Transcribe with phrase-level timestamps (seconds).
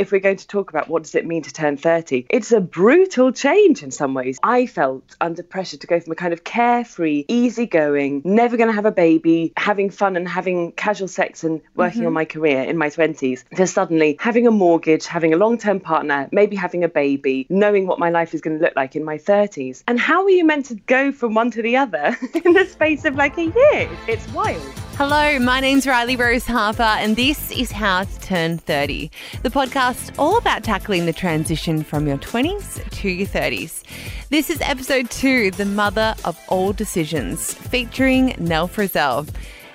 [0.00, 2.60] if we're going to talk about what does it mean to turn 30, it's a
[2.60, 4.38] brutal change in some ways.
[4.42, 8.74] I felt under pressure to go from a kind of carefree, easygoing, never going to
[8.74, 12.06] have a baby, having fun and having casual sex and working mm-hmm.
[12.06, 16.30] on my career in my 20s to suddenly having a mortgage, having a long-term partner,
[16.32, 19.18] maybe having a baby, knowing what my life is going to look like in my
[19.18, 19.82] 30s.
[19.86, 23.04] And how are you meant to go from one to the other in the space
[23.04, 23.98] of like a year?
[24.08, 24.89] It's wild.
[25.02, 29.10] Hello, my name's Riley Rose Harper, and this is How to Turn 30,
[29.42, 33.82] the podcast all about tackling the transition from your 20s to your 30s.
[34.28, 39.26] This is episode two, The Mother of All Decisions, featuring Nell Frizzell.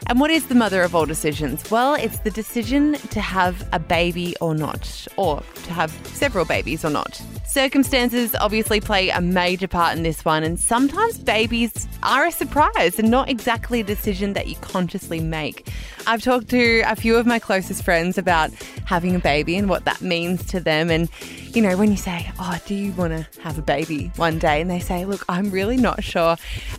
[0.07, 1.69] And what is the mother of all decisions?
[1.71, 6.85] Well, it's the decision to have a baby or not, or to have several babies
[6.85, 7.19] or not.
[7.45, 12.99] Circumstances obviously play a major part in this one, and sometimes babies are a surprise
[12.99, 15.67] and not exactly a decision that you consciously make.
[16.07, 18.51] I've talked to a few of my closest friends about
[18.85, 20.91] having a baby and what that means to them.
[20.91, 21.09] And,
[21.53, 24.61] you know, when you say, Oh, do you want to have a baby one day?
[24.61, 26.37] And they say, Look, I'm really not sure.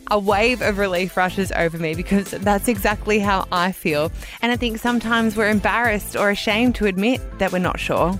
[0.09, 4.11] A wave of relief rushes over me because that's exactly how I feel.
[4.41, 8.17] And I think sometimes we're embarrassed or ashamed to admit that we're not sure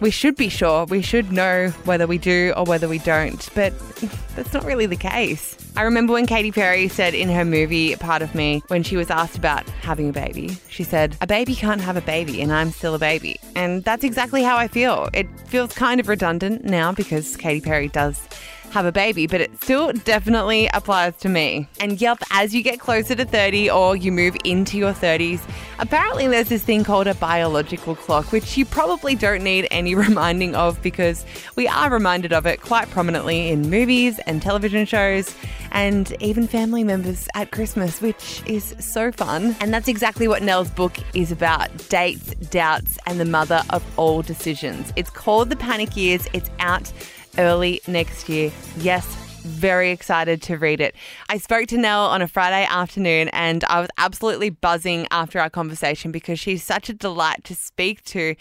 [0.00, 0.84] we should be sure.
[0.86, 3.48] We should know whether we do or whether we don't.
[3.54, 3.72] But
[4.36, 5.56] that's not really the case.
[5.76, 9.10] I remember when Katy Perry said in her movie Part of Me, when she was
[9.10, 12.70] asked about having a baby, she said, A baby can't have a baby, and I'm
[12.70, 13.40] still a baby.
[13.56, 15.08] And that's exactly how I feel.
[15.12, 18.28] It feels kind of redundant now because Katy Perry does
[18.70, 21.68] have a baby, but it still definitely applies to me.
[21.80, 25.40] And yep, as you get closer to 30 or you move into your 30s,
[25.78, 30.54] apparently there's this thing called a biological clock, which you probably don't need any reminding
[30.54, 31.24] of because
[31.56, 35.34] we are reminded of it quite prominently in movies and television shows
[35.74, 39.54] and even family members at Christmas, which is so fun.
[39.60, 44.22] And that's exactly what Nell's book is about dates, doubts, and the mother of all
[44.22, 44.92] decisions.
[44.96, 46.26] It's called The Panic Years.
[46.32, 46.90] It's out
[47.36, 48.52] early next year.
[48.78, 49.04] Yes,
[49.42, 50.94] very excited to read it.
[51.28, 55.50] I spoke to Nell on a Friday afternoon and I was absolutely buzzing after our
[55.50, 58.36] conversation because she's such a delight to speak to.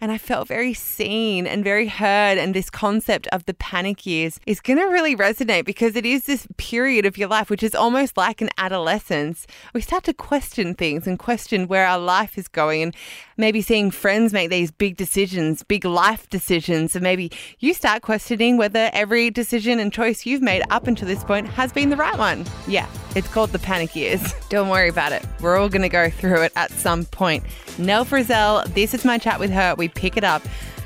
[0.00, 2.38] And I felt very seen and very heard.
[2.38, 6.24] And this concept of the panic years is going to really resonate because it is
[6.24, 9.46] this period of your life, which is almost like an adolescence.
[9.72, 12.94] We start to question things and question where our life is going and
[13.36, 16.96] maybe seeing friends make these big decisions, big life decisions.
[16.96, 21.24] And maybe you start questioning whether every decision and choice you've made up until this
[21.24, 22.44] point has been the right one.
[22.66, 24.32] Yeah, it's called the panic years.
[24.48, 25.24] Don't worry about it.
[25.40, 27.44] We're all going to go through it at some point.
[27.78, 29.74] Nell Frizzell, this is my chat with her.
[29.76, 30.42] We pick it up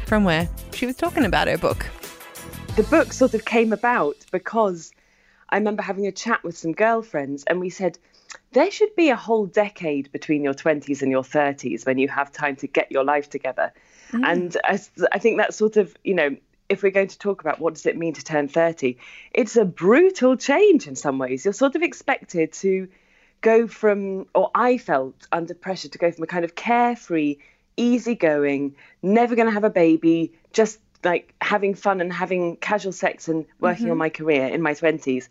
[0.06, 1.87] from where she was talking about her book.
[2.77, 4.93] The book sort of came about because
[5.49, 7.99] I remember having a chat with some girlfriends and we said,
[8.53, 12.33] there should be a whole decade between your 20s and your 30s when you have
[12.33, 13.72] time to get your life together.
[14.12, 14.25] Mm.
[14.25, 14.81] And I,
[15.12, 16.37] I think that's sort of, you know,
[16.69, 18.97] if we're going to talk about what does it mean to turn 30,
[19.33, 21.44] it's a brutal change in some ways.
[21.44, 22.89] You're sort of expected to
[23.41, 27.37] go from, or I felt under pressure to go from a kind of carefree,
[27.77, 33.28] easygoing, never going to have a baby, just like having fun and having casual sex
[33.28, 33.93] and working mm-hmm.
[33.93, 35.28] on my career in my 20s,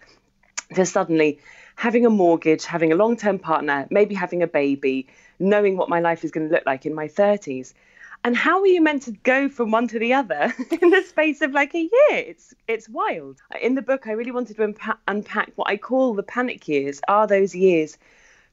[0.74, 1.40] to suddenly
[1.80, 5.08] having a mortgage, having a long term partner, maybe having a baby,
[5.40, 7.74] knowing what my life is going to look like in my 30s.
[8.26, 11.42] And how are you meant to go from one to the other in the space
[11.42, 12.18] of like a year?
[12.32, 13.42] It's it's wild.
[13.62, 17.00] In the book, I really wanted to unpa- unpack what I call the panic years.
[17.08, 17.98] Are those years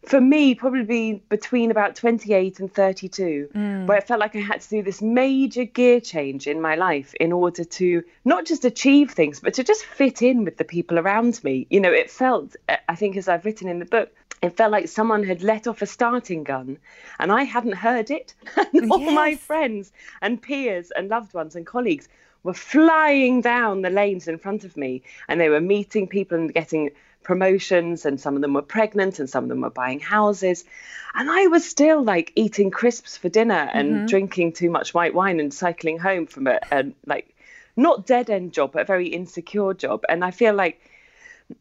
[0.05, 3.87] for me probably between about 28 and 32 mm.
[3.87, 7.13] where it felt like i had to do this major gear change in my life
[7.15, 10.99] in order to not just achieve things but to just fit in with the people
[10.99, 12.55] around me you know it felt
[12.89, 14.13] i think as i've written in the book
[14.43, 16.79] it felt like someone had let off a starting gun
[17.19, 18.35] and I hadn't heard it.
[18.75, 19.15] and all yes.
[19.15, 22.09] my friends and peers and loved ones and colleagues
[22.43, 26.55] were flying down the lanes in front of me and they were meeting people and
[26.55, 26.91] getting
[27.27, 30.65] promotions and some of them were pregnant and some of them were buying houses
[31.13, 34.07] and i was still like eating crisps for dinner and mm-hmm.
[34.07, 37.35] drinking too much white wine and cycling home from a, a like
[37.77, 40.81] not dead end job but a very insecure job and i feel like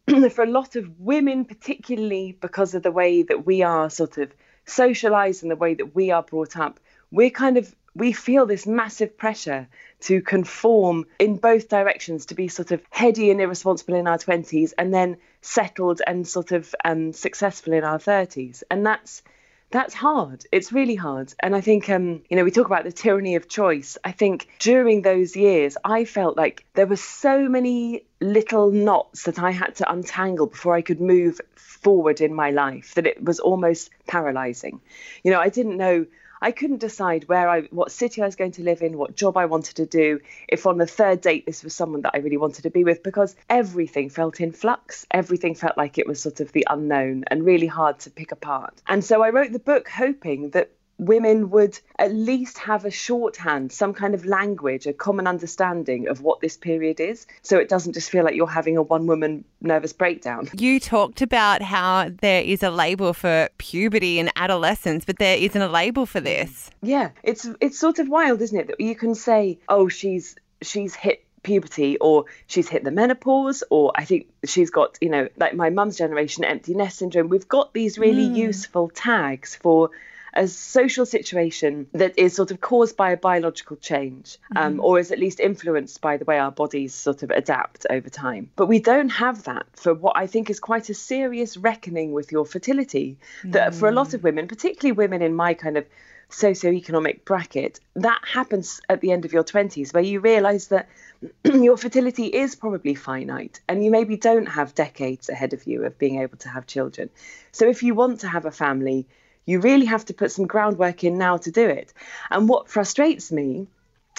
[0.31, 4.31] for a lot of women, particularly because of the way that we are sort of
[4.65, 6.79] socialized and the way that we are brought up,
[7.11, 9.67] we're kind of we feel this massive pressure
[10.01, 14.73] to conform in both directions to be sort of heady and irresponsible in our 20s
[14.77, 19.23] and then settled and sort of um, successful in our 30s and that's
[19.71, 20.45] that's hard.
[20.51, 21.33] It's really hard.
[21.39, 23.97] And I think, um, you know, we talk about the tyranny of choice.
[24.03, 29.39] I think during those years, I felt like there were so many little knots that
[29.39, 33.39] I had to untangle before I could move forward in my life that it was
[33.39, 34.81] almost paralyzing.
[35.23, 36.05] You know, I didn't know
[36.45, 39.35] I couldn't decide where I, what city I was going to live in, what job
[39.35, 42.37] I wanted to do, if on the third date this was someone that I really
[42.37, 45.07] wanted to be with, because everything felt in flux.
[45.09, 48.79] Everything felt like it was sort of the unknown and really hard to pick apart.
[48.87, 53.71] And so I wrote the book hoping that women would at least have a shorthand,
[53.71, 57.27] some kind of language, a common understanding of what this period is.
[57.41, 60.49] So it doesn't just feel like you're having a one woman nervous breakdown.
[60.53, 65.61] You talked about how there is a label for puberty and adolescence, but there isn't
[65.61, 66.69] a label for this.
[66.81, 68.67] Yeah, it's it's sort of wild, isn't it?
[68.67, 73.91] That you can say, oh, she's she's hit puberty or she's hit the menopause or
[73.95, 77.29] I think she's got, you know, like my mum's generation, empty nest syndrome.
[77.29, 78.35] We've got these really mm.
[78.35, 79.91] useful tags for
[80.35, 84.81] a social situation that is sort of caused by a biological change um, mm-hmm.
[84.81, 88.49] or is at least influenced by the way our bodies sort of adapt over time.
[88.55, 92.31] But we don't have that for what I think is quite a serious reckoning with
[92.31, 93.17] your fertility.
[93.43, 93.53] Mm.
[93.53, 95.85] That for a lot of women, particularly women in my kind of
[96.29, 100.89] socioeconomic bracket, that happens at the end of your 20s, where you realize that
[101.43, 105.97] your fertility is probably finite and you maybe don't have decades ahead of you of
[105.97, 107.09] being able to have children.
[107.51, 109.07] So if you want to have a family,
[109.45, 111.93] you really have to put some groundwork in now to do it.
[112.29, 113.67] And what frustrates me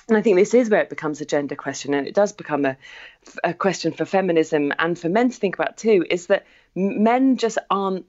[0.09, 2.65] and I think this is where it becomes a gender question, and it does become
[2.65, 2.77] a,
[3.43, 6.47] a question for feminism and for men to think about too, is that
[6.77, 8.07] men just aren't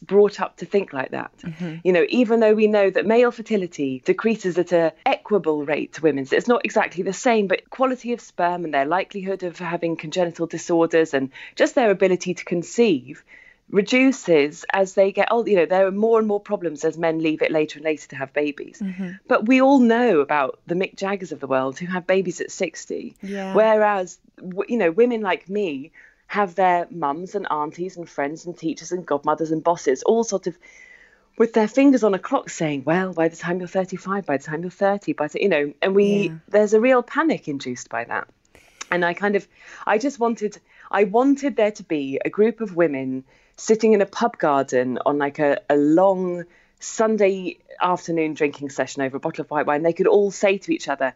[0.00, 1.36] brought up to think like that.
[1.42, 1.76] Mm-hmm.
[1.84, 6.02] You know, even though we know that male fertility decreases at a equable rate to
[6.02, 9.96] women's, it's not exactly the same, but quality of sperm and their likelihood of having
[9.96, 13.22] congenital disorders and just their ability to conceive
[13.70, 15.48] reduces as they get old.
[15.48, 18.08] You know, there are more and more problems as men leave it later and later
[18.08, 18.80] to have babies.
[18.82, 19.12] Mm-hmm.
[19.28, 22.50] But we all know about the Mick Jaggers of the world who have babies at
[22.50, 23.16] 60.
[23.22, 23.54] Yeah.
[23.54, 24.18] Whereas,
[24.68, 25.92] you know, women like me
[26.28, 30.46] have their mums and aunties and friends and teachers and godmothers and bosses all sort
[30.46, 30.58] of
[31.38, 34.42] with their fingers on a clock saying, well, by the time you're 35, by the
[34.42, 36.34] time you're 30, by the, you know, and we, yeah.
[36.48, 38.28] there's a real panic induced by that.
[38.90, 39.46] And I kind of,
[39.86, 40.58] I just wanted,
[40.90, 43.24] I wanted there to be a group of women
[43.56, 46.44] sitting in a pub garden on like a, a long
[46.78, 50.72] Sunday afternoon drinking session over a bottle of white wine, they could all say to
[50.72, 51.14] each other,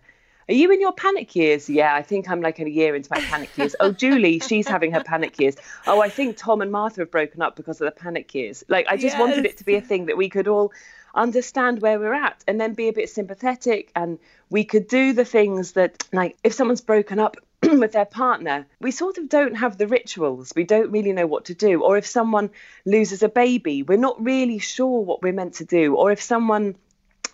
[0.49, 1.71] are you in your panic years?
[1.71, 3.77] Yeah, I think I'm like a year into my panic years.
[3.79, 5.55] Oh, Julie, she's having her panic years.
[5.87, 8.65] Oh, I think Tom and Martha have broken up because of the panic years.
[8.69, 9.21] Like, I just yes.
[9.21, 10.73] wanted it to be a thing that we could all
[11.15, 15.25] understand where we're at and then be a bit sympathetic and we could do the
[15.25, 17.37] things that, like, if someone's broken up,
[17.79, 20.53] with their partner, we sort of don't have the rituals.
[20.57, 21.83] We don't really know what to do.
[21.83, 22.51] Or if someone
[22.85, 25.95] loses a baby, we're not really sure what we're meant to do.
[25.95, 26.77] Or if someone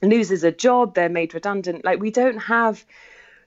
[0.02, 1.84] loses a job, they're made redundant.
[1.84, 2.84] Like we don't have,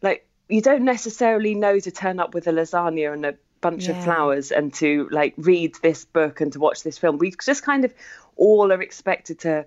[0.01, 3.97] like, you don't necessarily know to turn up with a lasagna and a bunch yeah.
[3.97, 7.17] of flowers and to like read this book and to watch this film.
[7.17, 7.93] We just kind of
[8.35, 9.65] all are expected to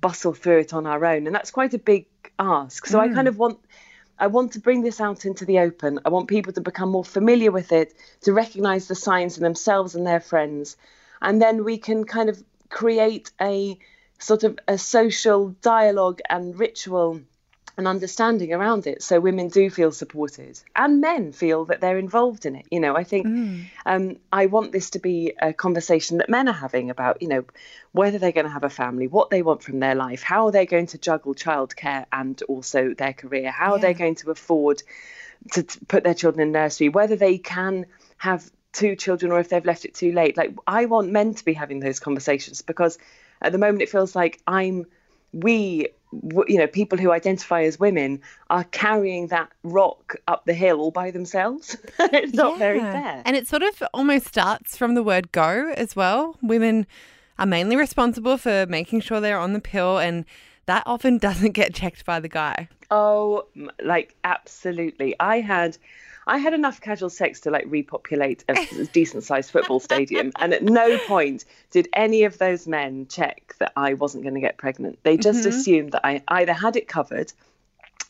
[0.00, 1.26] bustle through it on our own.
[1.26, 2.06] And that's quite a big
[2.38, 2.86] ask.
[2.86, 3.10] So mm.
[3.10, 3.58] I kind of want
[4.20, 5.98] I want to bring this out into the open.
[6.04, 9.94] I want people to become more familiar with it, to recognize the signs in themselves
[9.94, 10.76] and their friends.
[11.22, 13.78] And then we can kind of create a
[14.18, 17.22] sort of a social dialogue and ritual
[17.76, 22.46] and understanding around it so women do feel supported and men feel that they're involved
[22.46, 23.64] in it you know i think mm.
[23.86, 27.44] um, i want this to be a conversation that men are having about you know
[27.92, 30.52] whether they're going to have a family what they want from their life how are
[30.52, 33.80] they're going to juggle childcare and also their career how yeah.
[33.80, 34.82] they're going to afford
[35.52, 39.48] to, to put their children in nursery whether they can have two children or if
[39.48, 42.98] they've left it too late like i want men to be having those conversations because
[43.42, 44.86] at the moment it feels like i'm
[45.32, 45.88] we
[46.48, 50.90] you know people who identify as women are carrying that rock up the hill all
[50.90, 51.76] by themselves.
[52.12, 52.58] It's not yeah.
[52.58, 53.22] very fair.
[53.24, 56.36] And it sort of almost starts from the word go as well.
[56.42, 56.86] Women
[57.38, 60.24] are mainly responsible for making sure they're on the pill and
[60.66, 62.68] that often doesn't get checked by the guy.
[62.90, 63.46] Oh
[63.82, 65.14] like absolutely.
[65.20, 65.78] I had
[66.30, 70.30] I had enough casual sex to like repopulate a decent sized football stadium.
[70.38, 74.40] And at no point did any of those men check that I wasn't going to
[74.40, 75.00] get pregnant.
[75.02, 75.48] They just mm-hmm.
[75.48, 77.32] assumed that I either had it covered.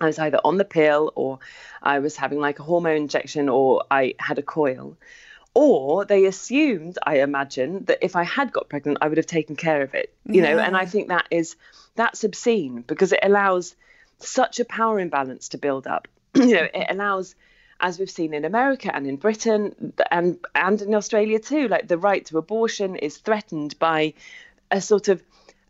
[0.02, 1.38] I was either on the pill or
[1.82, 4.98] I was having like a hormone injection or I had a coil.
[5.54, 9.56] Or they assumed, I imagine, that if I had got pregnant, I would have taken
[9.56, 10.12] care of it.
[10.26, 10.52] You yeah.
[10.56, 11.56] know, and I think that is
[11.96, 13.74] that's obscene because it allows
[14.18, 16.06] such a power imbalance to build up.
[16.34, 17.34] you know, it allows
[17.80, 21.98] as we've seen in America and in Britain and and in Australia too, like the
[21.98, 24.14] right to abortion is threatened by
[24.70, 25.22] a sort of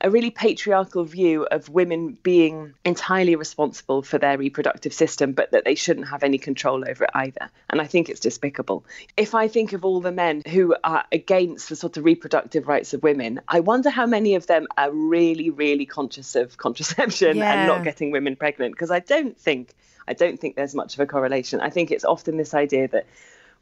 [0.03, 5.67] a really patriarchal view of women being entirely responsible for their reproductive system, but that
[5.67, 7.51] they shouldn't have any control over it either.
[7.69, 8.83] And I think it's despicable.
[9.19, 12.95] If I think of all the men who are against the sort of reproductive rights
[12.95, 17.53] of women, I wonder how many of them are really, really conscious of contraception Yeah.
[17.53, 18.73] and not getting women pregnant.
[18.73, 19.75] Because I don't think
[20.11, 21.61] I don't think there's much of a correlation.
[21.61, 23.07] I think it's often this idea that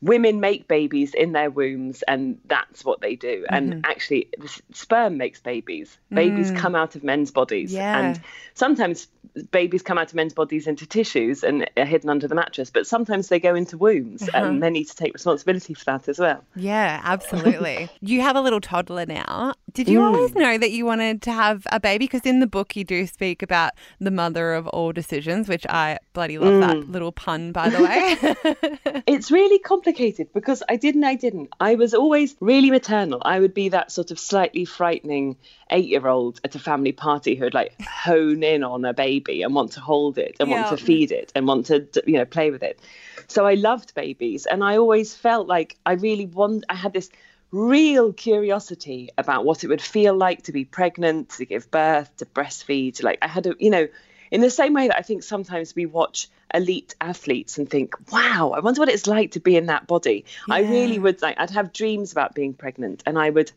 [0.00, 3.42] women make babies in their wombs and that's what they do.
[3.42, 3.54] Mm-hmm.
[3.54, 5.98] And actually, the sperm makes babies.
[6.12, 7.72] Babies come out of men's bodies.
[7.72, 7.76] Mm.
[7.76, 7.98] Yeah.
[7.98, 8.20] And
[8.54, 9.08] sometimes
[9.50, 12.86] babies come out of men's bodies into tissues and are hidden under the mattress, but
[12.86, 14.38] sometimes they go into wombs Uh-huh.
[14.44, 16.42] and they need to take responsibility for that as well.
[16.56, 17.88] Yeah, absolutely.
[18.00, 19.54] you have a little toddler now.
[19.72, 22.06] Did you always know that you wanted to have a baby?
[22.06, 25.98] Because in the book, you do speak about the mother of all decisions, which I
[26.14, 29.02] bloody love that little pun, by the way.
[29.06, 31.50] it's really complicated because I did and I didn't.
[31.60, 33.20] I was always really maternal.
[33.24, 35.36] I would be that sort of slightly frightening
[35.70, 39.42] eight year old at a family party who would like hone in on a baby
[39.42, 40.56] and want to hold it and Yeah.
[40.56, 42.80] want to feed it and want to, you know, play with it.
[43.28, 47.10] So I loved babies and I always felt like I really want, I had this
[47.50, 52.26] real curiosity about what it would feel like to be pregnant, to give birth, to
[52.26, 53.02] breastfeed.
[53.02, 53.88] Like I had a, you know,
[54.30, 58.52] in the same way that I think sometimes we watch elite athletes and think, wow,
[58.54, 60.24] I wonder what it's like to be in that body.
[60.48, 63.52] I really would like, I'd have dreams about being pregnant and I would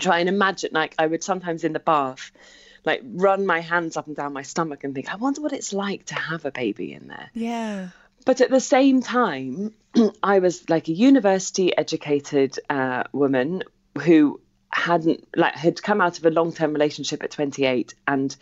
[0.00, 2.30] try and imagine, like, I would sometimes in the bath,
[2.84, 5.72] like, run my hands up and down my stomach and think, I wonder what it's
[5.72, 7.30] like to have a baby in there.
[7.34, 7.88] yeah.
[8.24, 9.74] But at the same time,
[10.22, 13.64] I was like a university educated uh, woman
[14.00, 14.40] who
[14.72, 18.34] hadn't like had come out of a long term relationship at 28 and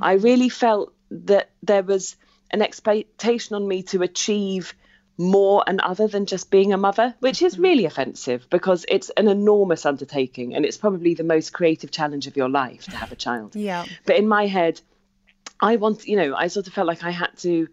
[0.00, 0.94] I really felt
[1.26, 2.16] that there was
[2.50, 4.74] an expectation on me to achieve
[5.18, 7.62] more and other than just being a mother, which is mm-hmm.
[7.62, 12.36] really offensive because it's an enormous undertaking and it's probably the most creative challenge of
[12.36, 13.54] your life to have a child.
[13.62, 13.84] Yeah.
[14.06, 14.80] But in my head,
[15.60, 17.68] I want, you know, I sort of felt like I had to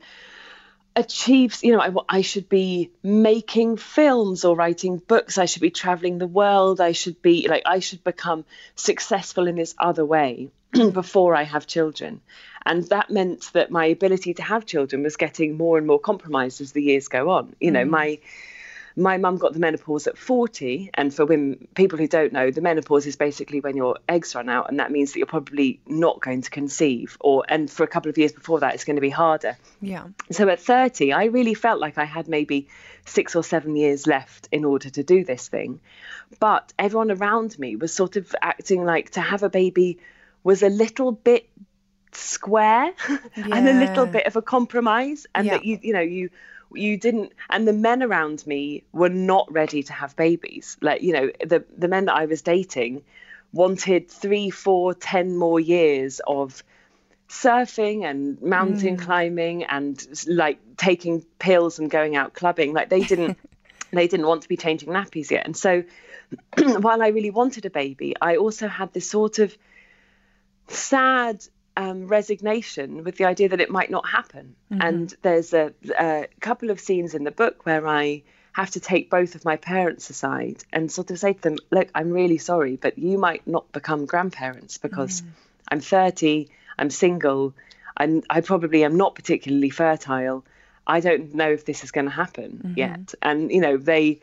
[0.96, 5.38] achieve, you know, I, I should be making films or writing books.
[5.38, 6.80] I should be traveling the world.
[6.80, 11.66] I should be like, I should become successful in this other way before I have
[11.66, 12.22] children.
[12.66, 16.62] And that meant that my ability to have children was getting more and more compromised
[16.62, 17.56] as the years go on.
[17.60, 17.90] You know, mm.
[17.90, 18.20] my
[18.96, 22.62] my mum got the menopause at 40 and for women people who don't know the
[22.62, 26.20] menopause is basically when your eggs run out and that means that you're probably not
[26.20, 29.02] going to conceive or and for a couple of years before that it's going to
[29.02, 30.08] be harder Yeah.
[30.32, 32.68] so at 30 i really felt like i had maybe
[33.06, 35.80] six or seven years left in order to do this thing
[36.40, 40.00] but everyone around me was sort of acting like to have a baby
[40.44, 41.50] was a little bit
[42.14, 42.94] square
[43.36, 45.58] and a little bit of a compromise and Yeah.
[45.58, 46.30] that you you know you
[46.74, 50.78] you didn't and the men around me were not ready to have babies.
[50.82, 53.04] Like you know the the men that i was dating
[53.52, 56.64] wanted three four ten more years of
[57.28, 59.02] surfing and mountain mm.
[59.02, 62.74] climbing and like taking pills and going out clubbing.
[62.74, 63.38] Like they didn't
[63.92, 65.46] they didn't want to be changing nappies yet.
[65.46, 65.84] And so
[66.58, 69.56] while i really wanted a baby i also had this sort of
[70.68, 71.44] sad
[71.78, 74.56] um, resignation with the idea that it might not happen.
[74.72, 74.82] Mm-hmm.
[74.82, 78.24] And there's a, a couple of scenes in the book where I
[78.54, 81.90] have to take both of my parents aside and sort of say to them, Look,
[81.96, 85.32] I'm really sorry, but you might not become grandparents because mm-hmm.
[85.70, 87.54] I'm 30, I'm single,
[87.96, 90.44] and I probably am not particularly fertile.
[90.86, 92.78] I don't know if this is going to happen mm-hmm.
[92.78, 93.14] yet.
[93.22, 94.22] And, you know, they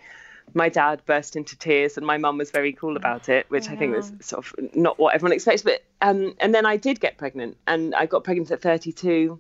[0.55, 3.77] my dad burst into tears and my mum was very cool about it which i
[3.77, 7.19] think was sort of not what everyone expects but um and then i did get
[7.19, 9.39] pregnant and i got pregnant at 32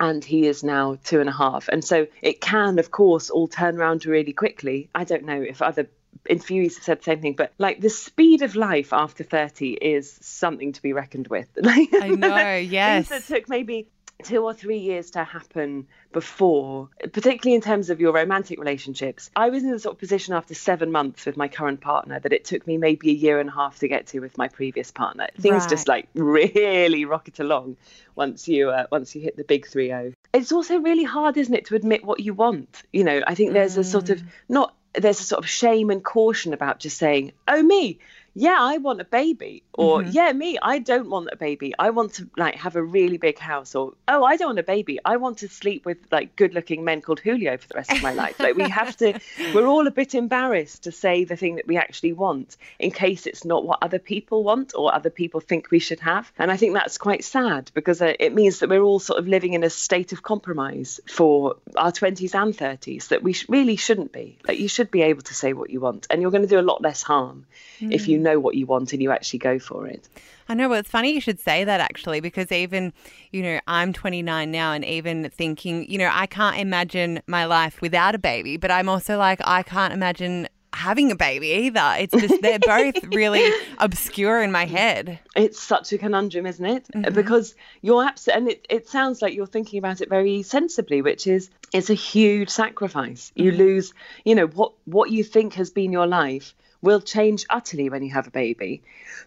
[0.00, 1.68] and he is now two and a half.
[1.68, 4.88] And so it can of course all turn around really quickly.
[4.94, 5.88] I don't know if other
[6.28, 10.18] interviewees have said the same thing but like the speed of life after 30 is
[10.20, 11.48] something to be reckoned with.
[11.56, 13.08] Like I know, yes.
[13.08, 13.88] things that took maybe
[14.24, 19.30] two or three years to happen before, particularly in terms of your romantic relationships.
[19.36, 22.32] I was in the sort of position after seven months with my current partner that
[22.32, 24.90] it took me maybe a year and a half to get to with my previous
[24.90, 25.28] partner.
[25.38, 25.70] Things Right.
[25.70, 27.76] just like really rocket along
[28.16, 30.12] once you uh, once you hit the big three zero.
[30.34, 32.82] It's also really hard, isn't it, to admit what you want?
[32.92, 36.02] You know, I think there's a sort of not there's a sort of shame and
[36.02, 37.98] caution about just saying, "Oh me,
[38.38, 41.74] yeah, I want a baby," or "Yeah, me, I don't want a baby.
[41.78, 44.62] I want to like have a really big house," or "Oh, I don't want a
[44.62, 44.98] baby.
[45.04, 48.12] I want to sleep with like good-looking men called Julio for the rest of my
[48.12, 49.18] life." Like we have to,
[49.54, 53.26] we're all a bit embarrassed to say the thing that we actually want in case
[53.26, 56.30] it's not what other people want or other people think we should have.
[56.38, 59.26] And I think that's quite sad because uh, it means that we're all sort of
[59.28, 63.76] living in a state of compromise for our 20s and 30s that we sh- really
[63.76, 64.38] shouldn't be.
[64.46, 66.60] Like you should be able to say what you want, and you're going to do
[66.60, 67.46] a lot less harm
[67.80, 70.08] if you know what you want and you actually go for it.
[70.48, 70.68] I know.
[70.68, 72.92] Well, it's funny you should say that actually, because even,
[73.32, 77.82] you know, I'm 29 now and even thinking, you know, I can't imagine my life
[77.82, 81.94] without a baby, but I'm also like, I can't imagine having a baby either.
[81.98, 85.18] It's just they're both really obscure in my head.
[85.36, 86.86] It's such a conundrum, isn't it?
[86.94, 87.14] Mm-hmm.
[87.14, 91.26] Because you're absolutely, and it, it sounds like you're thinking about it very sensibly, which
[91.26, 93.30] is it's a huge sacrifice.
[93.30, 93.42] Mm-hmm.
[93.42, 93.92] You lose,
[94.24, 98.10] you know, what what you think has been your life will change utterly when you
[98.12, 98.82] have a baby.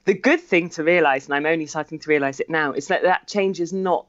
[0.05, 3.03] The good thing to realize, and I'm only starting to realize it now, is that
[3.03, 4.05] that change is not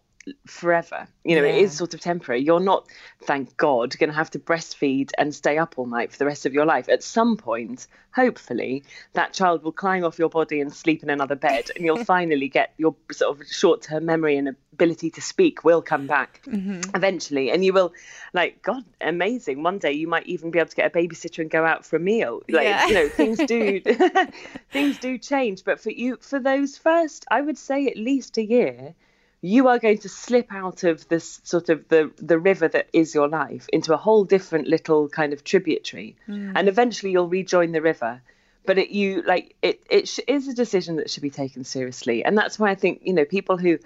[0.47, 1.09] forever.
[1.25, 1.53] You know, yeah.
[1.53, 2.43] it is sort of temporary.
[2.43, 2.87] You're not,
[3.25, 6.47] thank God, going to have to breastfeed and stay up all night for the rest
[6.47, 6.89] of your life.
[6.89, 11.35] At some point, hopefully, that child will climb off your body and sleep in another
[11.35, 15.65] bed, and you'll finally get your sort of short term memory and ability to speak
[15.65, 16.95] will come back mm-hmm.
[16.95, 17.51] eventually.
[17.51, 17.93] And you will,
[18.33, 19.63] like, God, amazing.
[19.63, 21.97] One day you might even be able to get a babysitter and go out for
[21.97, 22.43] a meal.
[22.49, 22.87] Like, yeah.
[22.87, 23.81] you know, things do
[24.71, 25.65] things do change.
[25.65, 28.95] But for you, for those first, I would say at least a year
[29.43, 33.15] you are going to slip out of this sort of the the river that is
[33.15, 36.17] your life into a whole different little kind of tributary.
[36.29, 36.53] Mm.
[36.55, 38.23] and eventually you'll rejoin the river.
[38.65, 42.25] But it you like it it sh- is a decision that should be taken seriously.
[42.25, 43.79] And that's why i think you know people who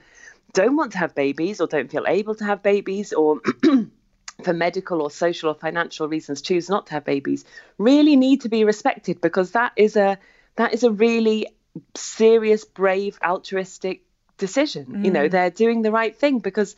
[0.52, 3.40] don't want to have babies or don't feel able to have babies or
[4.44, 7.44] for medical or social or financial reasons choose not to have babies
[7.78, 10.18] really need to be respected because that is a
[10.56, 11.46] that is a really
[11.94, 14.05] serious brave altruistic
[14.38, 14.86] decision.
[14.86, 15.04] Mm.
[15.04, 15.30] You know, mm.
[15.30, 16.76] they're doing the right thing because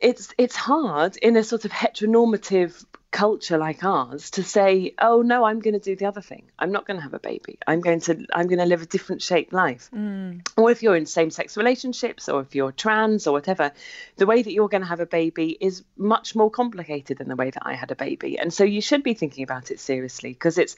[0.00, 5.44] it's it's hard in a sort of heteronormative culture like ours to say, "Oh no,
[5.44, 6.50] I'm going to do the other thing.
[6.58, 7.58] I'm not going to have a baby.
[7.66, 10.46] I'm going to I'm going to live a different shaped life." Mm.
[10.56, 13.72] Or if you're in same-sex relationships or if you're trans or whatever,
[14.16, 17.36] the way that you're going to have a baby is much more complicated than the
[17.36, 18.38] way that I had a baby.
[18.38, 20.76] And so you should be thinking about it seriously because it's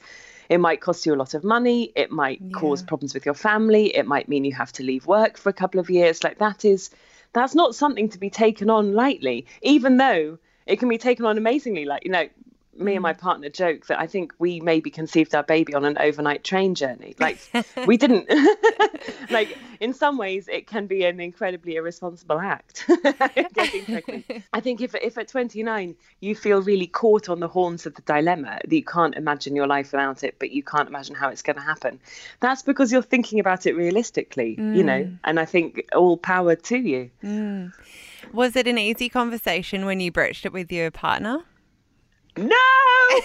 [0.49, 1.91] it might cost you a lot of money.
[1.95, 2.51] It might yeah.
[2.51, 3.95] cause problems with your family.
[3.95, 6.23] It might mean you have to leave work for a couple of years.
[6.23, 6.89] Like that is,
[7.33, 11.37] that's not something to be taken on lightly, even though it can be taken on
[11.37, 11.85] amazingly.
[11.85, 12.27] Like, you know,
[12.77, 15.97] me and my partner joke that I think we maybe conceived our baby on an
[15.97, 17.15] overnight train journey.
[17.19, 17.39] Like
[17.87, 18.29] we didn't.
[19.29, 22.85] like in some ways, it can be an incredibly irresponsible act.
[22.89, 28.01] I think if if at 29 you feel really caught on the horns of the
[28.03, 31.41] dilemma that you can't imagine your life without it, but you can't imagine how it's
[31.41, 31.99] going to happen,
[32.39, 34.75] that's because you're thinking about it realistically, mm.
[34.75, 35.03] you know.
[35.03, 35.19] Mm.
[35.23, 37.09] And I think all power to you.
[37.23, 37.73] Mm.
[38.33, 41.43] Was it an easy conversation when you broached it with your partner?
[42.37, 42.55] No,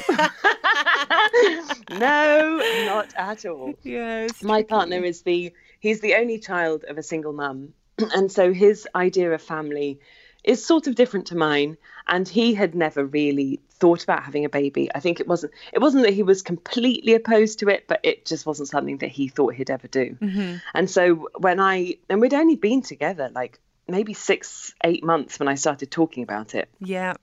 [1.90, 3.74] no, not at all.
[3.82, 4.42] Yes.
[4.42, 8.88] My partner is the he's the only child of a single mum, and so his
[8.94, 10.00] idea of family
[10.42, 11.76] is sort of different to mine.
[12.06, 14.90] And he had never really thought about having a baby.
[14.94, 18.26] I think it wasn't it wasn't that he was completely opposed to it, but it
[18.26, 20.16] just wasn't something that he thought he'd ever do.
[20.20, 20.56] Mm-hmm.
[20.74, 25.48] And so when I and we'd only been together like maybe six eight months when
[25.48, 26.68] I started talking about it.
[26.78, 27.14] Yeah.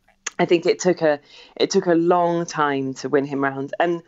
[0.41, 1.19] I think it took a
[1.55, 4.01] it took a long time to win him round, and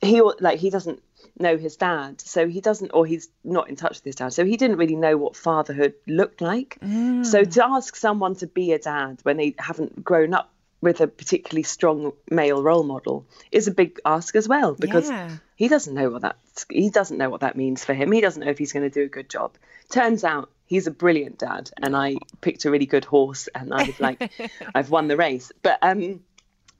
[0.00, 1.02] he like he doesn't
[1.36, 4.44] know his dad, so he doesn't, or he's not in touch with his dad, so
[4.44, 6.78] he didn't really know what fatherhood looked like.
[6.80, 7.26] Mm.
[7.26, 11.08] So to ask someone to be a dad when they haven't grown up with a
[11.08, 15.38] particularly strong male role model is a big ask as well because yeah.
[15.56, 16.36] he doesn't know what that
[16.70, 18.12] he doesn't know what that means for him.
[18.12, 19.52] He doesn't know if he's going to do a good job.
[19.90, 23.82] Turns out he's a brilliant dad, and I picked a really good horse, and i
[23.84, 24.32] was like
[24.74, 25.52] I've won the race.
[25.60, 26.20] But um,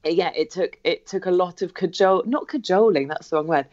[0.03, 3.07] yeah, it took it took a lot of cajole, not cajoling.
[3.07, 3.67] That's the wrong word.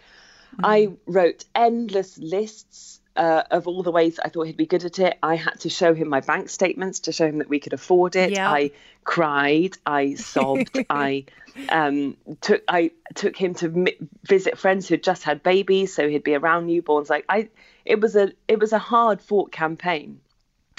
[0.57, 0.61] Mm.
[0.63, 4.99] I wrote endless lists uh, of all the ways I thought he'd be good at
[4.99, 5.17] it.
[5.23, 8.15] I had to show him my bank statements to show him that we could afford
[8.15, 8.33] it.
[8.33, 8.51] Yeah.
[8.51, 8.73] I
[9.05, 9.79] cried.
[9.87, 10.79] I sobbed.
[10.91, 11.25] I
[11.71, 13.87] um, took I took him to
[14.23, 17.09] visit friends who just had babies, so he'd be around newborns.
[17.09, 17.49] Like I
[17.85, 20.21] it was a it was a hard fought campaign,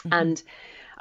[0.03, 0.13] mm-hmm.
[0.13, 0.43] and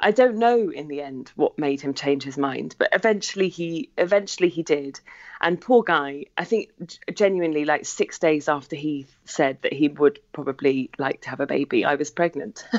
[0.03, 3.89] I don't know in the end what made him change his mind, but eventually he
[3.97, 4.99] eventually he did.
[5.39, 6.69] And poor guy, I think
[7.13, 11.47] genuinely like 6 days after he said that he would probably like to have a
[11.47, 12.63] baby, I was pregnant.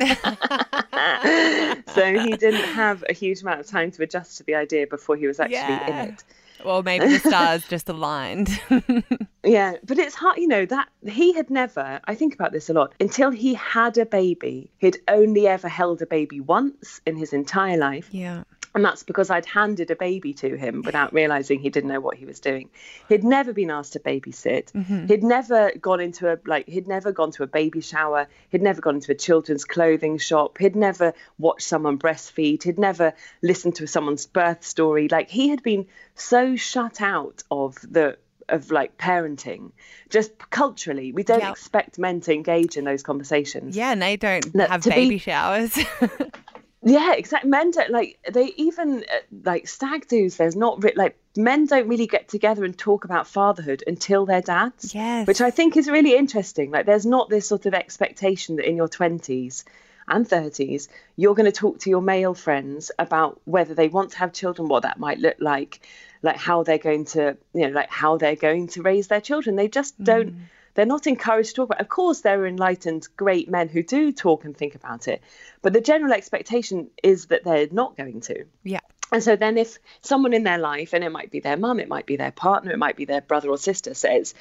[1.95, 5.17] so he didn't have a huge amount of time to adjust to the idea before
[5.17, 6.05] he was actually yeah.
[6.05, 6.25] in it.
[6.65, 8.49] Well, maybe the stars just aligned.
[9.45, 12.73] yeah, but it's hard, you know, that he had never, I think about this a
[12.73, 17.33] lot, until he had a baby, he'd only ever held a baby once in his
[17.33, 18.09] entire life.
[18.13, 18.45] Yeah.
[18.75, 22.17] And that's because I'd handed a baby to him without realizing he didn't know what
[22.17, 22.71] he was doing.
[23.09, 24.73] He'd never been asked to babysit.
[24.73, 25.07] Mm-hmm.
[25.09, 28.29] He'd never gone into a like he'd never gone to a baby shower.
[28.49, 30.57] He'd never gone into a children's clothing shop.
[30.57, 32.63] He'd never watched someone breastfeed.
[32.63, 35.07] He'd never listened to someone's birth story.
[35.09, 38.17] Like he had been so shut out of the
[38.49, 39.71] of like parenting
[40.11, 41.53] just culturally we don't Yep.
[41.53, 44.95] expect men to engage in those conversations Yeah, and they don't No, have to be-
[44.97, 45.79] baby showers.
[46.83, 51.67] yeah exactly men don't like they even uh, like stag do's there's not like men
[51.67, 54.95] don't really get together and talk about fatherhood until they're dads.
[54.95, 55.27] Yes.
[55.27, 58.77] which i think is really interesting like there's not this sort of expectation that in
[58.77, 59.65] your 20s
[60.09, 64.19] and 30s you're going to talk to your male friends about whether they want to
[64.19, 65.87] have children what that might look like
[66.23, 69.57] like how they're going to you know like how they're going to raise their children.
[69.57, 73.49] They just don't they're not encouraged to talk about of course there are enlightened great
[73.49, 75.23] men who do talk and think about it
[75.63, 78.81] but the general expectation is that they're not going to yeah.
[79.11, 81.89] and so then if someone in their life, and it might be their mum, it
[81.89, 84.35] might be their partner, it might be their brother or sister says,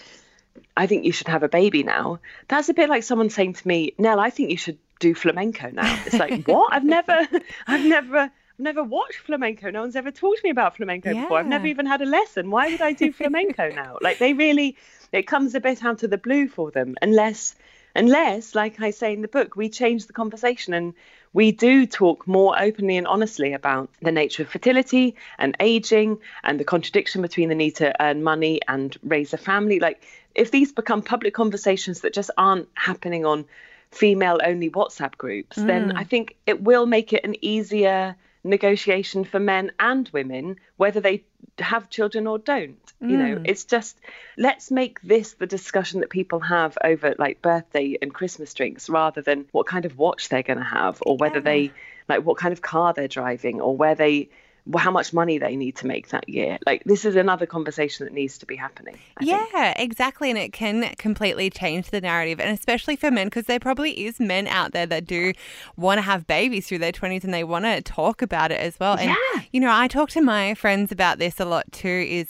[0.75, 2.19] I think you should have a baby now.
[2.47, 5.69] That's a bit like someone saying to me, Nell, I think you should do flamenco
[5.71, 6.01] now.
[6.05, 6.73] It's like, what?
[6.73, 7.27] I've never
[7.67, 9.69] I've never I've never watched flamenco.
[9.71, 11.39] No one's ever taught me about flamenco before.
[11.39, 12.51] I've never even had a lesson.
[12.51, 13.97] Why would I do flamenco now?
[14.01, 14.77] Like they really
[15.11, 17.55] it comes a bit out of the blue for them unless
[17.95, 20.93] unless like I say in the book we change the conversation and
[21.33, 26.59] we do talk more openly and honestly about the nature of fertility and aging and
[26.59, 30.03] the contradiction between the need to earn money and raise a family like
[30.35, 33.45] if these become public conversations that just aren't happening on
[33.91, 35.97] female only WhatsApp groups, then mm.
[35.97, 41.23] I think it will make it an easier negotiation for men and women, whether they
[41.59, 42.77] have children or don't.
[42.99, 43.41] You know, mm.
[43.45, 43.99] it's just
[44.37, 49.21] let's make this the discussion that people have over like birthday and Christmas drinks rather
[49.21, 51.71] than what kind of watch they're going to have or whether they
[52.07, 54.29] like what kind of car they're driving or where they
[54.77, 56.59] how much money they need to make that year.
[56.65, 58.97] Like this is another conversation that needs to be happening.
[59.17, 59.49] I think.
[59.53, 60.29] Yeah, exactly.
[60.29, 62.39] And it can completely change the narrative.
[62.39, 65.33] And especially for men, because there probably is men out there that do
[65.77, 68.79] want to have babies through their 20s and they want to talk about it as
[68.79, 68.97] well.
[68.97, 69.41] And, Yeah.
[69.51, 72.27] you know, I talk to my friends about this a lot too, is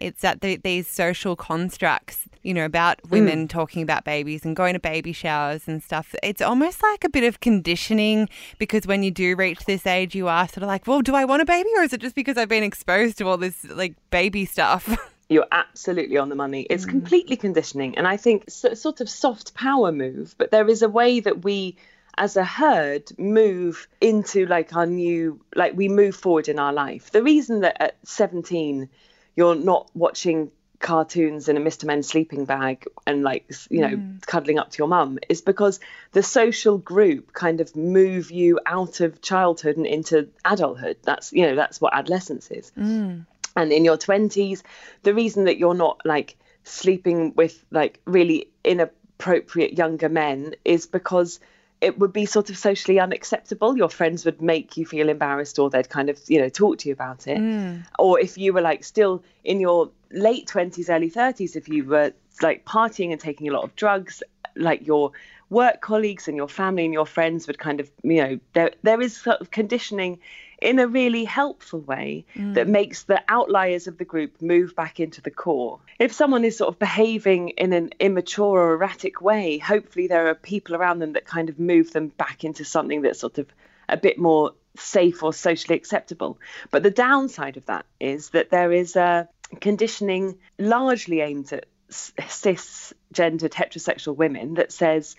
[0.00, 3.50] it's that the, these social constructs, you know, about women mm.
[3.50, 6.14] talking about babies and going to baby showers and stuff.
[6.22, 10.28] It's almost like a bit of conditioning because when you do reach this age, you
[10.28, 12.36] are sort of like, well, do I want a baby or is it just because
[12.36, 14.96] I've been exposed to all this like baby stuff?
[15.28, 16.66] You're absolutely on the money.
[16.70, 16.90] It's mm.
[16.90, 17.96] completely conditioning.
[17.96, 21.20] And I think it's a sort of soft power move, but there is a way
[21.20, 21.76] that we
[22.18, 27.10] as a herd move into like our new like we move forward in our life.
[27.12, 28.88] The reason that at 17
[29.36, 31.84] you're not watching cartoons in a Mr.
[31.84, 34.26] Men sleeping bag and like you know mm.
[34.26, 35.78] cuddling up to your mum is because
[36.12, 40.96] the social group kind of move you out of childhood and into adulthood.
[41.02, 43.24] That's you know that's what adolescence is mm.
[43.56, 44.62] and in your 20s
[45.02, 51.40] the reason that you're not like sleeping with like really inappropriate younger men is because
[51.80, 53.76] it would be sort of socially unacceptable.
[53.76, 56.88] Your friends would make you feel embarrassed or they'd kind of you know talk to
[56.88, 57.38] you about it.
[57.38, 57.84] Mm.
[57.98, 62.12] Or if you were like still in your late 20s early 30s if you were
[62.42, 64.22] like partying and taking a lot of drugs
[64.56, 65.12] like your
[65.50, 69.00] work colleagues and your family and your friends would kind of you know there there
[69.00, 70.18] is sort of conditioning
[70.60, 72.54] in a really helpful way mm.
[72.54, 75.80] that makes the outliers of the group move back into the core.
[75.98, 80.34] If someone is sort of behaving in an immature or erratic way, hopefully there are
[80.34, 83.46] people around them that kind of move them back into something that's sort of
[83.88, 86.38] a bit more safe or socially acceptable.
[86.70, 89.28] But the downside of that is that there is a
[89.60, 95.16] conditioning largely aimed at cisgendered heterosexual women that says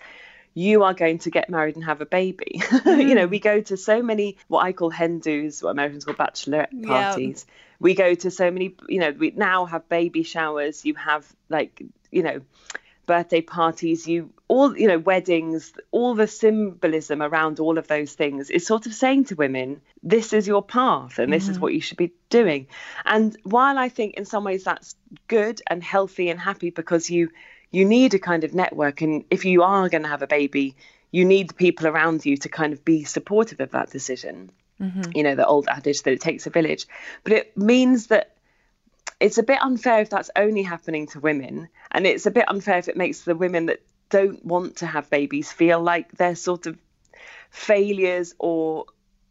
[0.54, 2.62] you are going to get married and have a baby.
[2.86, 3.44] you know, we hmm.
[3.44, 6.88] go to so many what I call hen do's, what Americans call bachelorette Yeah.
[6.88, 7.46] parties.
[7.80, 10.84] We go to so many, you know, we now have baby showers.
[10.84, 12.42] You have like, you know,
[13.06, 14.06] birthday parties.
[14.06, 15.72] You all, you know, weddings.
[15.90, 20.32] All the symbolism around all of those things is sort of saying to women, this
[20.32, 21.62] is your path, and this is mm-hmm.
[21.62, 22.68] what you should be doing.
[23.04, 24.94] And while I think in some ways that's
[25.26, 27.30] good and healthy and happy because you
[27.72, 30.76] you need a kind of network and if you are going to have a baby
[31.10, 34.50] you need the people around you to kind of be supportive of that decision.
[35.14, 36.86] You know the old adage that it takes a village.
[37.22, 38.34] But it means that
[39.20, 42.78] it's a bit unfair if that's only happening to women and it's a bit unfair
[42.78, 43.80] if it makes the women that
[44.10, 46.76] don't want to have babies feel like they're sort of
[47.50, 48.86] failures or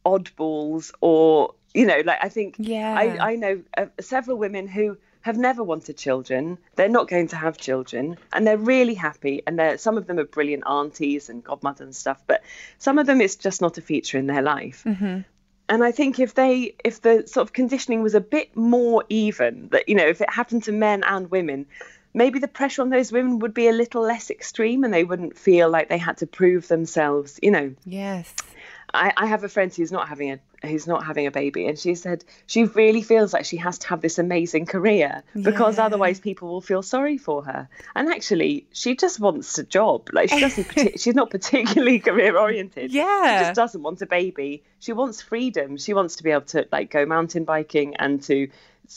[0.06, 2.96] oddballs or you know like i think Yeah.
[2.98, 6.58] i, I know uh, several women who have never wanted children.
[6.76, 8.18] They're not going to have children.
[8.34, 9.44] And they're really happy.
[9.46, 12.44] And they're some of them are brilliant aunties and godmothers and stuff but
[12.78, 14.84] some of them it's just not a feature in their life.
[14.86, 15.22] Mm-hmm.
[15.70, 19.70] And I think if they, if the sort of conditioning was a bit more even,
[19.70, 21.66] that you know, if it happened to men and women,
[22.14, 25.38] maybe the pressure on those women would be a little less extreme, and they wouldn't
[25.38, 27.40] feel like they had to prove themselves.
[27.42, 28.34] You know, yes.
[28.94, 31.78] I, I have a friend who's not having a, who's not having a baby, and
[31.78, 35.86] she said she really feels like she has to have this amazing career because Yeah.
[35.86, 37.68] otherwise people will feel sorry for her.
[37.96, 40.10] And actually, she just wants a job.
[40.14, 40.68] Like she doesn't.
[41.00, 42.92] she's not particularly career oriented.
[42.94, 44.64] Yeah, she just doesn't want a baby.
[44.80, 45.78] She wants freedom.
[45.78, 48.48] She wants to be able to like go mountain biking and to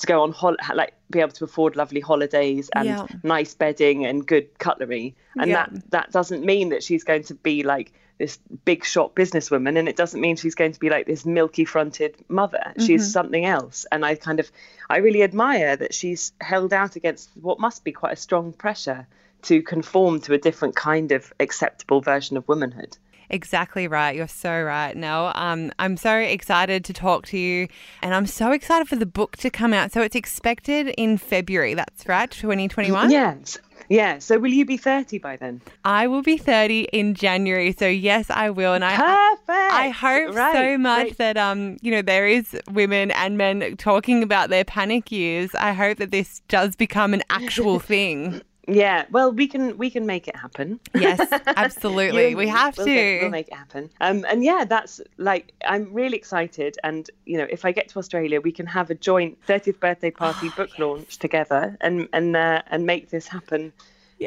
[0.00, 3.06] to go on hol- like be able to afford lovely holidays and Yeah.
[3.22, 5.14] nice bedding and good cutlery.
[5.38, 5.66] And Yeah.
[5.70, 9.88] that that doesn't mean that she's going to be like this big shot businesswoman and
[9.88, 13.86] it doesn't mean she's going to be like this milky fronted mother she's something else
[13.90, 14.50] and i kind of
[14.88, 19.06] i really admire that she's held out against what must be quite a strong pressure
[19.42, 22.96] to conform to a different kind of acceptable version of womanhood
[23.30, 24.14] Exactly right.
[24.14, 25.32] You're so right, Nell.
[25.34, 27.68] Um, I'm so excited to talk to you,
[28.02, 29.92] and I'm so excited for the book to come out.
[29.92, 31.74] So it's expected in February.
[31.74, 33.10] That's right, 2021.
[33.10, 37.72] yes yeah so will you be 30 by then I will be 30 in January.
[37.72, 38.96] So yes, I will, and I.
[38.96, 41.18] perfect I hope Right, so much great.
[41.18, 45.50] that um you know there is women and men talking about their panic years.
[45.54, 48.40] I hope that this does become an actual thing.
[48.66, 52.34] yeah well we can we can make it happen Yes, absolutely.
[52.34, 52.94] We have we'll to.
[52.94, 53.90] get- we'll make it happen.
[54.00, 56.78] Um, and yeah, that's like I'm really excited.
[56.82, 60.10] And you know, if I get to Australia, we can have a joint 30th birthday
[60.10, 63.72] party Oh, book launch together, and and uh, and make this happen.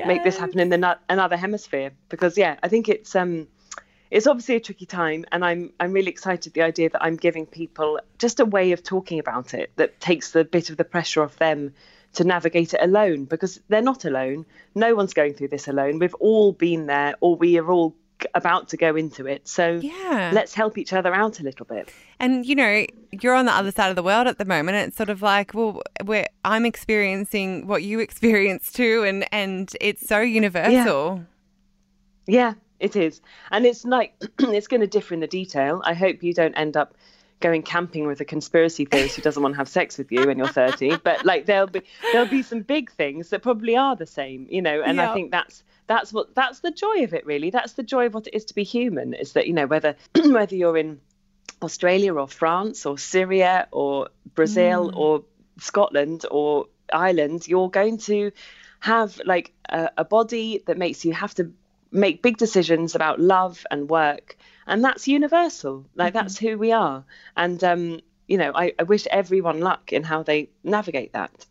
[0.06, 1.91] Make this happen in the another hemisphere.
[2.10, 3.47] Because yeah, I think it's um,
[4.12, 7.45] it's obviously a tricky time, and I'm I'm really excited the idea that I'm giving
[7.47, 11.23] people just a way of talking about it that takes the bit of the pressure
[11.23, 11.73] off them
[12.18, 14.46] to navigate it alone because they're not alone.
[14.76, 15.98] No one's going through this alone.
[16.00, 17.96] We've all been there, or we are all
[18.34, 19.48] about to go into it.
[19.48, 20.32] So Yeah.
[20.34, 21.90] let's help each other out a little bit.
[22.20, 24.78] And you know, you're on the other side of the world at the moment.
[24.78, 30.08] It's sort of like, well, we're, I'm experiencing what you experience too, and and it's
[30.08, 31.22] so universal.
[32.26, 35.82] Yeah, it is, and it's like it's going to differ in the detail.
[35.86, 36.96] I hope you don't end up
[37.39, 40.38] going camping with a conspiracy theorist who doesn't want to have sex with you when
[40.38, 44.08] you're 30 but like there'll be there'll be some big things that probably are the
[44.08, 45.12] same you know and Yeah.
[45.12, 48.13] i think that's that's what that's the joy of it really that's the joy of
[48.13, 49.95] what it is to be human is that you know whether
[50.26, 51.00] whether you're in
[51.62, 54.97] australia or france or syria or brazil mm.
[54.97, 55.23] or
[55.60, 58.32] scotland or ireland you're going to
[58.80, 61.52] have like a, a body that makes you have to
[61.91, 64.37] make big decisions about love and work
[64.68, 65.86] and that's universal.
[65.96, 67.06] Like that's who we are.
[67.36, 71.46] And um you know I, I wish everyone luck in how they navigate that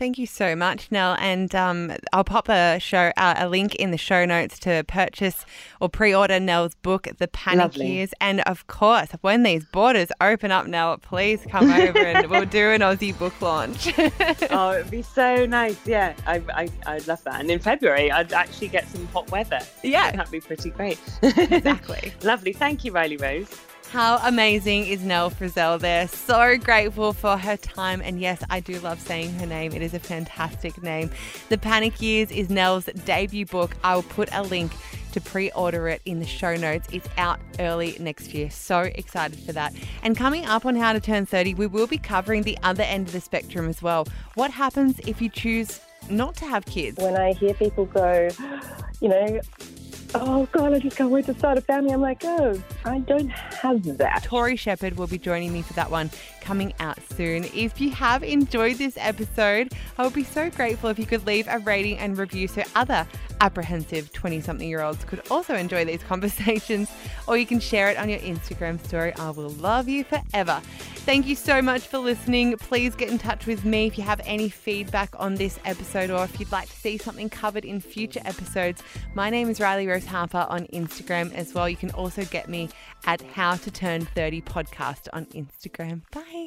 [0.00, 1.14] Thank you so much, Nell.
[1.20, 5.44] And um, I'll pop a show uh, a link in the show notes to purchase
[5.78, 7.92] or pre-order Nell's book, The Panic Lovely.
[7.92, 8.14] Years.
[8.18, 12.70] And of course, when these borders open up, Nell, please come over and we'll do
[12.70, 13.92] an Aussie book launch.
[14.50, 18.32] oh it'd be so nice yeah I, I i'd love that and in february i'd
[18.32, 20.12] actually get some hot weather Yeah.
[20.12, 22.12] that'd be pretty great exactly.
[22.22, 23.48] lovely thank you riley rose
[23.90, 26.06] How amazing is Nell Frizzell there?
[26.06, 28.00] So grateful for her time.
[28.00, 29.72] And yes, I do love saying her name.
[29.72, 31.10] It is a fantastic name.
[31.48, 33.76] The Panic Years is Nell's debut book.
[33.82, 34.70] I will put a link
[35.10, 36.86] to pre order it in the show notes.
[36.92, 38.48] It's out early next year.
[38.48, 39.74] So excited for that.
[40.04, 43.08] And coming up on How to Turn 30, we will be covering the other end
[43.08, 44.06] of the spectrum as well.
[44.34, 46.96] What happens if you choose not to have kids?
[47.02, 48.28] when I hear people go,
[49.00, 49.40] you know,
[50.14, 51.92] oh God, I just can't wait to start a family.
[51.92, 54.22] I'm like, oh, I don't have that.
[54.22, 57.44] Tory Shepherd will be joining me for that one coming out soon.
[57.54, 61.46] If you have enjoyed this episode, I would be so grateful if you could leave
[61.48, 63.06] a rating and review so other
[63.40, 66.90] apprehensive 20 something year olds could also enjoy these conversations,
[67.26, 69.14] or you can share it on your Instagram story.
[69.14, 70.60] I will love you forever.
[71.04, 72.56] Thank you so much for listening.
[72.58, 76.24] Please get in touch with me if you have any feedback on this episode or
[76.24, 78.82] if you'd like to see something covered in future episodes.
[79.14, 81.68] My name is Riley Rose Harper on Instagram as well.
[81.68, 82.68] You can also get me
[83.06, 86.02] at How to Turn 30 podcast on Instagram.
[86.12, 86.39] Bye.